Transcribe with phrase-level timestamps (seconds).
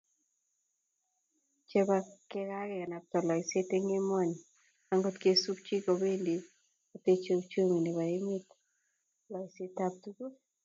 [1.69, 1.97] Chebo
[2.31, 4.35] kekanapta loiseet emg emoni
[4.91, 6.35] angot kesupchi kobendi
[6.89, 8.45] kotechei uchumi nebo emet
[9.31, 10.33] loiseetab tuguuk